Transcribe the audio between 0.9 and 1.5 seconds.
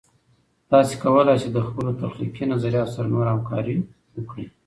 کولای سئ